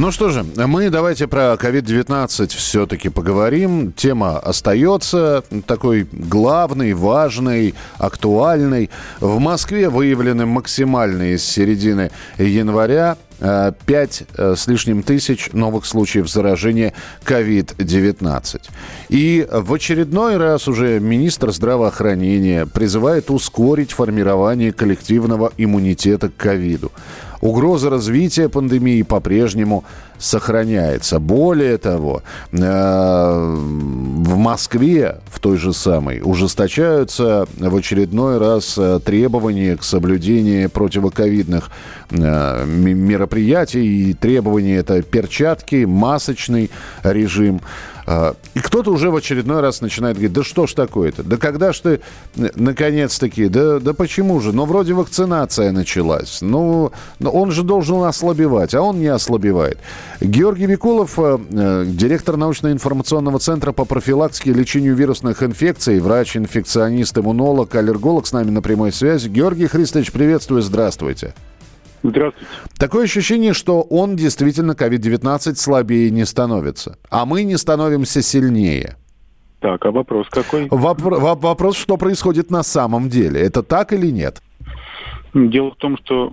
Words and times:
Ну 0.00 0.12
что 0.12 0.30
же, 0.30 0.44
мы 0.44 0.90
давайте 0.90 1.26
про 1.26 1.54
COVID-19 1.54 2.56
все-таки 2.56 3.08
поговорим. 3.08 3.92
Тема 3.92 4.38
остается 4.38 5.42
такой 5.66 6.06
главной, 6.12 6.92
важной, 6.92 7.74
актуальной. 7.96 8.90
В 9.18 9.40
Москве 9.40 9.88
выявлены 9.88 10.46
максимальные 10.46 11.36
с 11.36 11.42
середины 11.42 12.12
января 12.38 13.16
5 13.40 14.22
с 14.36 14.66
лишним 14.68 15.02
тысяч 15.02 15.50
новых 15.52 15.84
случаев 15.84 16.30
заражения 16.30 16.92
COVID-19. 17.24 18.60
И 19.08 19.48
в 19.50 19.74
очередной 19.74 20.36
раз 20.36 20.68
уже 20.68 21.00
министр 21.00 21.50
здравоохранения 21.50 22.66
призывает 22.66 23.32
ускорить 23.32 23.90
формирование 23.90 24.72
коллективного 24.72 25.52
иммунитета 25.56 26.28
к 26.28 26.36
ковиду 26.36 26.92
угроза 27.40 27.90
развития 27.90 28.48
пандемии 28.48 29.02
по-прежнему 29.02 29.84
сохраняется. 30.18 31.20
Более 31.20 31.78
того, 31.78 32.22
э, 32.52 32.56
в 32.58 34.36
Москве, 34.36 35.20
в 35.30 35.38
той 35.38 35.56
же 35.56 35.72
самой, 35.72 36.20
ужесточаются 36.22 37.46
в 37.56 37.76
очередной 37.76 38.38
раз 38.38 38.76
э, 38.76 39.00
требования 39.04 39.76
к 39.76 39.84
соблюдению 39.84 40.70
противоковидных 40.70 41.70
э, 42.10 42.64
мероприятий. 42.66 44.10
И 44.10 44.14
требования 44.14 44.76
это 44.76 45.02
перчатки, 45.02 45.84
масочный 45.84 46.70
режим. 47.04 47.60
А, 48.10 48.34
и 48.54 48.60
кто-то 48.60 48.90
уже 48.90 49.10
в 49.10 49.16
очередной 49.16 49.60
раз 49.60 49.82
начинает 49.82 50.16
говорить, 50.16 50.32
да 50.32 50.42
что 50.42 50.66
ж 50.66 50.72
такое-то? 50.72 51.22
Да 51.22 51.36
когда 51.36 51.74
ж 51.74 51.80
ты, 51.80 52.00
наконец-таки, 52.54 53.48
да, 53.48 53.80
да 53.80 53.92
почему 53.92 54.40
же? 54.40 54.52
Ну, 54.54 54.64
вроде 54.64 54.94
вакцинация 54.94 55.72
началась. 55.72 56.38
Ну, 56.40 56.90
он 57.22 57.50
же 57.50 57.62
должен 57.62 58.02
ослабевать, 58.04 58.74
а 58.74 58.80
он 58.80 58.98
не 58.98 59.08
ослабевает. 59.08 59.76
Георгий 60.22 60.64
Викулов, 60.64 61.18
э, 61.18 61.38
э, 61.50 61.84
директор 61.86 62.38
научно-информационного 62.38 63.40
центра 63.40 63.72
по 63.72 63.84
профилактике 63.84 64.52
и 64.52 64.54
лечению 64.54 64.94
вирусных 64.94 65.42
инфекций, 65.42 66.00
врач-инфекционист, 66.00 67.18
иммунолог, 67.18 67.74
аллерголог 67.74 68.26
с 68.26 68.32
нами 68.32 68.48
на 68.48 68.62
прямой 68.62 68.90
связи. 68.90 69.28
Георгий 69.28 69.66
Христович, 69.66 70.12
приветствую, 70.12 70.62
здравствуйте. 70.62 70.78
Здравствуйте. 71.18 71.57
Такое 72.78 73.04
ощущение, 73.04 73.54
что 73.54 73.82
он 73.82 74.16
действительно, 74.16 74.72
COVID-19, 74.72 75.56
слабее 75.56 76.10
не 76.10 76.24
становится. 76.26 76.96
А 77.10 77.24
мы 77.26 77.42
не 77.42 77.56
становимся 77.58 78.22
сильнее. 78.22 78.96
Так, 79.60 79.84
а 79.86 79.90
вопрос 79.90 80.28
какой? 80.30 80.68
Вопр- 80.68 81.18
вопрос, 81.18 81.76
что 81.76 81.96
происходит 81.96 82.50
на 82.50 82.62
самом 82.62 83.08
деле. 83.08 83.40
Это 83.40 83.62
так 83.62 83.92
или 83.92 84.06
нет? 84.12 84.40
Дело 85.34 85.72
в 85.72 85.76
том, 85.76 85.98
что 85.98 86.32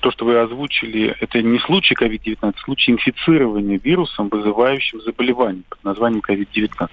то, 0.00 0.10
что 0.10 0.24
вы 0.24 0.38
озвучили, 0.38 1.14
это 1.20 1.42
не 1.42 1.58
случай 1.58 1.94
COVID-19, 1.94 2.38
а 2.40 2.52
случай 2.64 2.92
инфицирования 2.92 3.78
вирусом, 3.78 4.28
вызывающим 4.28 5.00
заболевание 5.02 5.62
под 5.68 5.84
названием 5.84 6.22
COVID-19. 6.26 6.88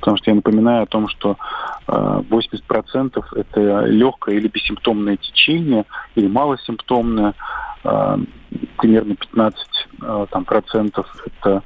Потому 0.00 0.16
что 0.16 0.30
я 0.30 0.34
напоминаю 0.34 0.84
о 0.84 0.86
том, 0.86 1.08
что 1.08 1.36
80% 1.86 3.24
э, 3.36 3.40
это 3.40 3.84
легкое 3.86 4.36
или 4.36 4.48
бессимптомное 4.48 5.16
течение, 5.16 5.84
или 6.14 6.28
малосимптомное, 6.28 7.34
э, 7.84 8.16
примерно 8.78 9.16
15 9.16 9.58
э, 10.00 10.26
там, 10.30 10.44
процентов 10.44 11.06
это 11.26 11.62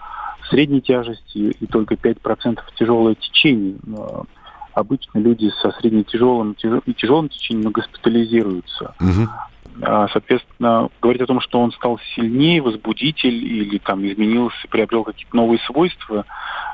средней 0.50 0.80
тяжести 0.80 1.54
и 1.60 1.66
только 1.66 1.94
5% 1.94 2.58
тяжелое 2.76 3.14
течение 3.14 3.76
обычно 4.78 5.18
люди 5.18 5.50
со 5.60 5.70
средне-тяжелым 5.72 6.56
и 6.86 6.94
тяжелым 6.94 7.28
течением 7.28 7.70
госпитализируются. 7.70 8.94
Угу. 9.00 9.28
Соответственно, 10.12 10.88
говорить 11.00 11.22
о 11.22 11.26
том, 11.26 11.40
что 11.40 11.60
он 11.60 11.70
стал 11.72 12.00
сильнее, 12.16 12.60
возбудитель 12.60 13.44
или 13.44 13.78
там 13.78 14.04
изменился, 14.06 14.56
приобрел 14.68 15.04
какие-то 15.04 15.36
новые 15.36 15.60
свойства, 15.60 16.24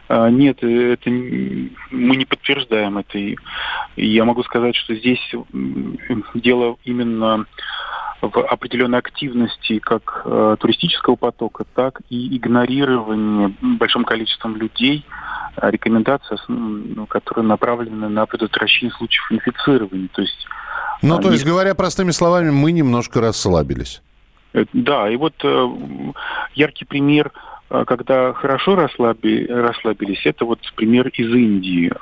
а, 0.09 0.29
нет, 0.31 0.63
это 0.63 1.11
мы 1.11 2.17
не 2.17 2.25
подтверждаем 2.25 2.99
это. 2.99 3.19
И 3.19 3.37
я 3.97 4.25
могу 4.25 4.43
сказать, 4.43 4.75
что 4.77 4.95
здесь 4.95 5.21
дело 6.35 6.77
именно 6.85 7.47
в 8.21 8.39
определенной 8.39 8.99
активности 8.99 9.79
как 9.79 10.23
э, 10.25 10.57
туристического 10.59 11.17
потока, 11.17 11.65
так 11.75 12.01
и 12.09 12.37
игнорирование 12.37 13.55
большим 13.61 14.05
количеством 14.05 14.57
людей 14.57 15.05
рекомендация, 15.61 16.39
ну, 16.49 17.07
которая 17.07 17.47
направлена 17.47 18.09
на 18.09 18.27
предотвращение 18.27 18.95
случаев 18.95 19.31
инфицирования. 19.31 20.09
То 20.13 20.23
есть, 20.23 20.47
ну, 21.03 21.19
то 21.19 21.31
есть, 21.31 21.45
говоря 21.45 21.75
простыми 21.75 22.11
словами, 22.11 22.51
мы 22.51 22.73
немножко 22.73 23.21
расслабились. 23.21 24.01
Э, 24.55 24.65
да, 24.73 25.11
и 25.11 25.17
вот 25.17 25.35
э, 25.43 25.69
яркий 26.55 26.85
пример 26.85 27.33
э, 27.71 27.85
когда 27.87 28.33
хорошо 28.33 28.77
расслаби, 28.77 29.47
расслабились, 29.47 30.25
это 30.25 30.45
вот 30.45 30.61
пример 30.77 31.09
из 31.09 31.29
Индии. 31.35 31.93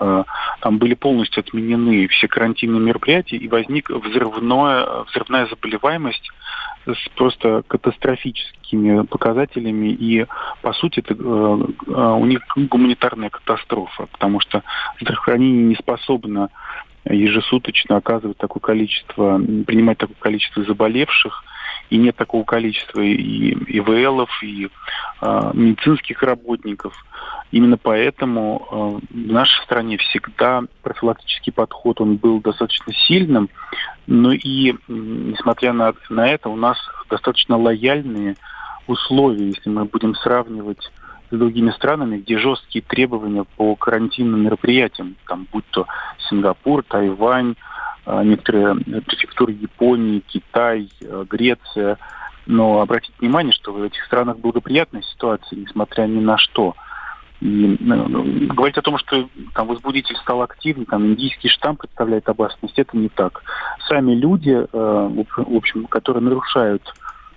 Там 0.60 0.78
были 0.78 0.94
полностью 0.94 1.40
отменены 1.40 2.06
все 2.08 2.28
карантинные 2.28 2.80
мероприятия, 2.80 3.36
и 3.36 3.48
возник 3.48 3.90
взрывное, 3.90 4.86
взрывная 5.08 5.46
заболеваемость 5.46 6.30
с 6.86 7.08
просто 7.16 7.62
катастрофическими 7.66 9.04
показателями, 9.06 9.88
и, 9.88 10.26
по 10.62 10.72
сути, 10.72 11.00
это, 11.00 11.14
э, 11.14 11.16
э, 11.16 12.12
у 12.18 12.24
них 12.26 12.40
гуманитарная 12.56 13.30
катастрофа, 13.30 14.06
потому 14.06 14.40
что 14.40 14.62
здравоохранение 15.00 15.64
не 15.64 15.74
способно 15.76 16.50
ежесуточно 17.04 17.96
оказывать 17.96 18.38
такое 18.38 18.60
количество, 18.60 19.38
принимать 19.66 19.98
такое 19.98 20.16
количество 20.20 20.62
заболевших, 20.64 21.44
и 21.92 21.98
нет 21.98 22.16
такого 22.16 22.42
количества 22.42 23.02
и 23.02 23.52
ИВЛов, 23.78 24.30
и 24.42 24.68
э, 25.20 25.50
медицинских 25.52 26.22
работников. 26.22 26.94
Именно 27.50 27.76
поэтому 27.76 29.00
э, 29.10 29.14
в 29.14 29.30
нашей 29.30 29.62
стране 29.64 29.98
всегда 29.98 30.62
профилактический 30.82 31.52
подход 31.52 32.00
он 32.00 32.16
был 32.16 32.40
достаточно 32.40 32.94
сильным, 32.94 33.50
но 34.06 34.32
и 34.32 34.74
несмотря 34.88 35.74
на, 35.74 35.92
на 36.08 36.26
это 36.28 36.48
у 36.48 36.56
нас 36.56 36.78
достаточно 37.10 37.58
лояльные 37.58 38.36
условия, 38.86 39.48
если 39.48 39.68
мы 39.68 39.84
будем 39.84 40.14
сравнивать 40.14 40.90
с 41.30 41.36
другими 41.36 41.72
странами, 41.72 42.18
где 42.18 42.38
жесткие 42.38 42.82
требования 42.82 43.44
по 43.56 43.76
карантинным 43.76 44.44
мероприятиям, 44.44 45.16
там, 45.26 45.46
будь 45.52 45.66
то 45.72 45.86
Сингапур, 46.30 46.84
Тайвань, 46.84 47.54
некоторые 48.06 48.74
префектуры 49.02 49.52
Японии, 49.52 50.22
Китай, 50.26 50.88
а, 51.02 51.24
Греция. 51.24 51.98
Но 52.46 52.80
обратите 52.80 53.14
внимание, 53.20 53.52
что 53.52 53.72
в 53.72 53.82
этих 53.82 54.04
странах 54.04 54.38
благоприятная 54.38 55.02
ситуация, 55.02 55.58
несмотря 55.58 56.04
ни 56.04 56.20
на 56.20 56.38
что. 56.38 56.74
И 57.40 57.76
ну, 57.80 58.08
ну, 58.08 58.54
говорить 58.54 58.78
о 58.78 58.82
том, 58.82 58.98
что 58.98 59.28
там 59.54 59.66
возбудитель 59.66 60.16
стал 60.16 60.42
активным, 60.42 60.86
там 60.86 61.06
индийский 61.06 61.48
штамм 61.48 61.76
представляет 61.76 62.28
опасность, 62.28 62.78
это 62.78 62.96
не 62.96 63.08
так. 63.08 63.42
Сами 63.88 64.14
люди, 64.14 64.50
э, 64.50 64.66
в 64.72 65.56
общем, 65.56 65.86
которые 65.86 66.22
нарушают 66.22 66.82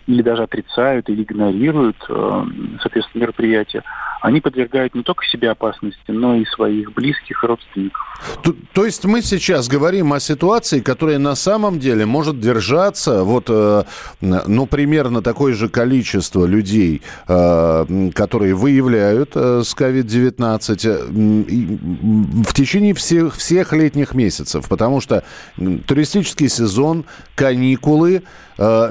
или 0.08 0.22
даже 0.22 0.44
отрицают, 0.44 1.10
или 1.10 1.24
игнорируют, 1.24 1.98
э, 2.10 2.44
соответственно, 2.82 3.22
мероприятия, 3.22 3.84
они 4.22 4.42
подвергают 4.42 4.96
не 4.96 5.04
только 5.04 5.24
себе 5.26 5.52
опасности, 5.52 6.00
но 6.08 6.36
и 6.36 6.46
своих 6.46 6.94
близких 6.94 7.44
родственников. 7.44 8.02
То, 8.44 8.56
то 8.74 8.86
есть 8.86 9.06
мы 9.06 9.22
сейчас 9.22 9.68
говорим 9.68 10.14
о 10.14 10.20
ситуации, 10.20 10.80
которая 10.80 11.20
на 11.20 11.36
самом 11.36 11.80
деле 11.80 12.06
может 12.06 12.40
держаться, 12.40 13.24
вот, 13.24 13.46
э, 13.50 13.84
ну, 14.22 14.66
примерно 14.66 15.22
такое 15.22 15.54
же 15.54 15.70
количество 15.70 16.46
людей, 16.46 17.02
э, 17.28 18.10
которые 18.16 18.56
выявляют 18.56 19.36
с 19.36 19.76
COVID-19 19.76 20.88
э, 20.88 22.44
в 22.44 22.54
течение 22.54 22.94
всех, 22.94 23.36
всех 23.36 23.74
летних 23.74 24.16
месяцев, 24.16 24.68
потому 24.68 25.02
что 25.02 25.24
туристический 25.56 26.50
сезон, 26.50 27.06
каникулы, 27.36 28.24
э, 28.58 28.90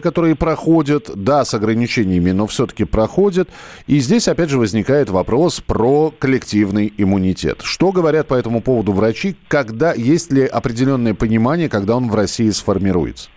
которые 0.00 0.34
проходят, 0.34 1.10
да, 1.14 1.44
с 1.44 1.54
ограничениями, 1.54 2.30
но 2.32 2.46
все-таки 2.46 2.84
проходят. 2.84 3.48
И 3.86 4.00
здесь, 4.00 4.28
опять 4.28 4.50
же, 4.50 4.58
возникает 4.58 5.10
вопрос 5.10 5.60
про 5.60 6.12
коллективный 6.18 6.92
иммунитет. 6.96 7.60
Что 7.62 7.92
говорят 7.92 8.28
по 8.28 8.34
этому 8.34 8.60
поводу 8.60 8.92
врачи? 8.92 9.36
Когда 9.48 9.92
есть 9.92 10.32
ли 10.32 10.46
определенное 10.46 11.14
понимание, 11.14 11.68
когда 11.68 11.96
он 11.96 12.10
в 12.10 12.14
России 12.14 12.50
сформируется? 12.50 13.28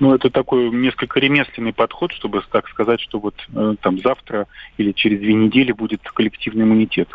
Ну, 0.00 0.14
это 0.14 0.30
такой 0.30 0.70
несколько 0.70 1.18
ремесленный 1.18 1.72
подход, 1.72 2.12
чтобы 2.12 2.42
так 2.50 2.68
сказать, 2.68 3.00
что 3.00 3.18
вот 3.18 3.34
э, 3.54 3.74
там 3.80 3.98
завтра 3.98 4.46
или 4.76 4.92
через 4.92 5.20
две 5.20 5.34
недели 5.34 5.72
будет 5.72 6.02
коллективный 6.02 6.64
иммунитет. 6.64 7.08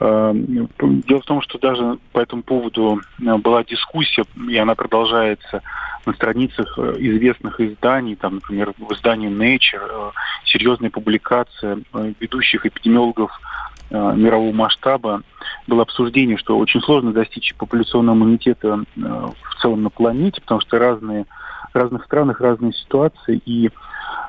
Э, 0.00 0.32
дело 0.34 1.20
в 1.20 1.24
том, 1.24 1.40
что 1.42 1.58
даже 1.58 1.98
по 2.12 2.20
этому 2.20 2.42
поводу 2.42 3.00
э, 3.20 3.36
была 3.36 3.64
дискуссия, 3.64 4.24
и 4.48 4.56
она 4.56 4.74
продолжается 4.74 5.62
на 6.04 6.12
страницах 6.12 6.78
известных 6.78 7.60
изданий, 7.60 8.16
там, 8.16 8.36
например, 8.36 8.72
в 8.78 8.92
издании 8.92 9.30
Nature, 9.30 10.12
серьезная 10.44 10.90
публикация 10.90 11.80
ведущих 12.20 12.64
эпидемиологов 12.64 13.30
мирового 13.90 14.52
масштаба 14.52 15.22
было 15.66 15.82
обсуждение, 15.82 16.36
что 16.36 16.58
очень 16.58 16.80
сложно 16.80 17.12
достичь 17.12 17.54
популяционного 17.54 18.16
иммунитета 18.16 18.84
в 18.96 19.60
целом 19.60 19.82
на 19.82 19.90
планете, 19.90 20.40
потому 20.40 20.60
что 20.60 20.78
разные 20.78 21.26
разных 21.78 22.04
странах 22.04 22.40
разные 22.40 22.72
ситуации 22.72 23.40
и 23.44 23.66
э, 23.66 23.70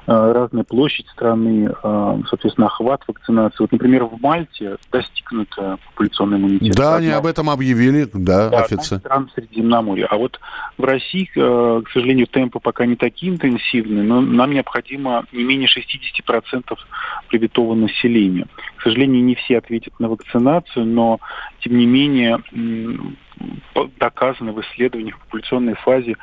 разная 0.07 0.63
площадь 0.63 1.07
страны, 1.09 1.69
э, 1.71 2.21
соответственно, 2.29 2.67
охват 2.67 3.01
вакцинации. 3.07 3.57
Вот, 3.59 3.71
например, 3.71 4.05
в 4.05 4.21
Мальте 4.21 4.77
достигнута 4.91 5.77
популяционный 5.87 6.37
иммунитет. 6.37 6.75
Да, 6.75 6.95
они 6.95 7.09
об 7.09 7.25
этом 7.25 7.49
объявили, 7.49 8.07
да, 8.13 8.49
да 8.49 8.59
официально. 8.59 8.99
стран 8.99 9.31
Средиземноморья. 9.35 10.07
А 10.07 10.17
вот 10.17 10.39
в 10.77 10.83
России, 10.83 11.29
э, 11.35 11.81
к 11.83 11.89
сожалению, 11.91 12.27
темпы 12.27 12.59
пока 12.59 12.85
не 12.85 12.95
такие 12.95 13.31
интенсивные, 13.31 14.03
но 14.03 14.21
нам 14.21 14.51
необходимо 14.51 15.25
не 15.31 15.43
менее 15.43 15.67
60% 15.67 16.77
привитого 17.27 17.75
населения. 17.75 18.47
К 18.77 18.83
сожалению, 18.83 19.23
не 19.23 19.35
все 19.35 19.57
ответят 19.57 19.99
на 19.99 20.07
вакцинацию, 20.07 20.85
но, 20.85 21.19
тем 21.59 21.77
не 21.77 21.85
менее, 21.85 22.39
доказано 23.99 24.51
в 24.51 24.61
исследованиях 24.61 25.17
в 25.17 25.19
популяционной 25.25 25.75
фазе, 25.75 26.15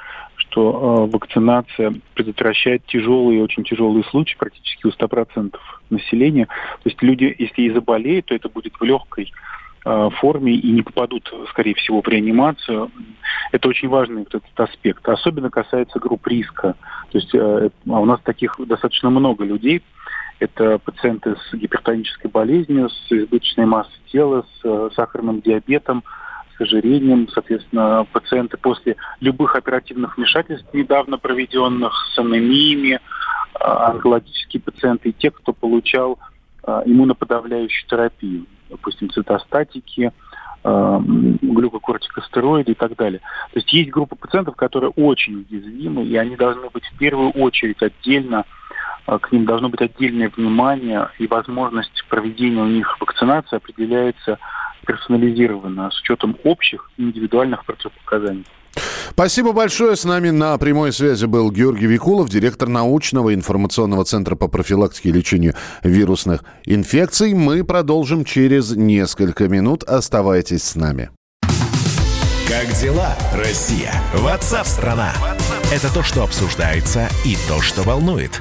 что 0.57 1.07
э, 1.07 1.11
вакцинация 1.13 1.95
предотвращает 2.15 2.85
тяжелые, 2.87 3.43
очень 3.43 3.63
тяжелые 3.63 4.05
случаи 4.05 4.37
практически 4.39 4.87
у 4.87 4.91
100% 4.91 5.55
населения. 5.91 6.47
То 6.47 6.89
есть 6.89 7.03
люди, 7.03 7.35
если 7.39 7.63
и 7.63 7.71
заболеют, 7.71 8.27
то 8.27 8.35
это 8.35 8.49
будет 8.49 8.75
в 8.81 8.83
легкой 8.83 9.31
э, 9.85 10.09
форме 10.19 10.55
и 10.55 10.71
не 10.71 10.81
попадут, 10.81 11.31
скорее 11.51 11.75
всего, 11.75 12.01
в 12.01 12.09
реанимацию. 12.09 12.91
Это 13.53 13.69
очень 13.69 13.89
важный 13.89 14.21
вот 14.21 14.35
этот 14.35 14.59
аспект. 14.59 15.07
Особенно 15.07 15.51
касается 15.51 15.99
групп 15.99 16.27
риска. 16.27 16.75
То 17.13 17.19
есть 17.19 17.35
э, 17.35 17.69
а 17.91 18.01
у 18.01 18.07
нас 18.07 18.21
таких 18.23 18.57
достаточно 18.59 19.11
много 19.11 19.45
людей. 19.45 19.83
Это 20.39 20.79
пациенты 20.79 21.37
с 21.37 21.55
гипертонической 21.55 22.31
болезнью, 22.31 22.89
с 22.89 23.13
избыточной 23.13 23.67
массой 23.67 24.01
тела, 24.11 24.47
с 24.63 24.91
сахарным 24.95 25.41
диабетом, 25.41 26.03
с 26.57 26.61
ожирением, 26.61 27.29
соответственно, 27.29 28.07
пациенты 28.13 28.57
после 28.57 28.97
любых 29.21 29.57
оперативных 29.57 30.17
вмешательств, 30.17 30.73
недавно 30.73 31.19
проведенных, 31.19 31.93
с 32.15 32.19
анемиями, 32.19 33.01
а, 33.55 33.91
онкологические 33.91 34.61
пациенты 34.63 35.11
и 35.11 35.13
те, 35.13 35.31
кто 35.31 35.53
получал 35.53 36.19
а, 36.63 36.83
иммуноподавляющую 36.85 37.89
терапию, 37.89 38.47
допустим, 38.71 39.11
цитостатики, 39.11 40.13
а, 40.65 41.01
глюкокортикостероиды 41.43 42.73
и 42.73 42.75
так 42.75 42.97
далее. 42.97 43.21
То 43.53 43.59
есть 43.59 43.73
есть 43.73 43.91
группа 43.91 44.17
пациентов, 44.17 44.57
которые 44.57 44.91
очень 44.91 45.47
уязвимы, 45.49 46.05
и 46.05 46.17
они 46.17 46.37
должны 46.37 46.69
быть 46.71 46.85
в 46.85 46.99
первую 46.99 47.31
очередь 47.31 47.83
отдельно, 47.83 48.45
к 49.07 49.31
ним 49.31 49.45
должно 49.45 49.69
быть 49.69 49.81
отдельное 49.81 50.33
внимание, 50.37 51.11
и 51.21 51.29
возможность 51.29 52.05
проведения 52.09 52.61
у 52.61 52.67
них 52.67 53.01
вакцинации 53.01 53.55
определяется 53.55 54.41
персонализировано 54.87 55.91
с 55.91 56.01
учетом 56.01 56.37
общих 56.45 56.91
индивидуальных 56.97 57.65
противопоказаний. 57.65 58.47
Спасибо 59.11 59.53
большое. 59.53 59.97
С 59.97 60.05
нами 60.05 60.31
на 60.31 60.57
прямой 60.59 60.93
связи 60.93 61.25
был 61.27 61.51
Георгий 61.51 61.87
Викулов, 61.87 62.29
директор 62.29 62.69
научного 62.69 63.35
информационного 63.35 64.05
центра 64.05 64.37
по 64.37 64.49
профилактике 64.49 65.09
и 65.09 65.13
лечению 65.13 65.55
вирусных 65.83 66.45
инфекций. 66.65 67.35
Мы 67.35 67.65
продолжим 67.65 68.25
через 68.25 68.77
несколько 68.77 69.49
минут. 69.49 69.85
Оставайтесь 69.85 70.65
с 70.65 70.77
нами. 70.77 71.11
Как 72.49 72.69
дела, 72.81 73.17
Россия? 73.35 73.93
Ватсап-страна! 74.15 75.13
Это 75.73 75.93
то, 75.93 76.03
что 76.03 76.23
обсуждается 76.23 77.09
и 77.25 77.37
то, 77.49 77.61
что 77.61 77.83
волнует. 77.83 78.41